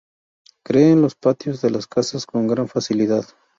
Crece 0.65 0.93
en 0.93 1.03
los 1.03 1.13
patios 1.13 1.61
de 1.61 1.69
las 1.69 1.85
casas 1.85 2.25
con 2.25 2.47
gran 2.47 2.67
facilidad. 2.67 3.23